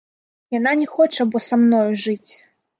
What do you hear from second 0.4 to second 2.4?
Яна не хоча бо са мною жыць!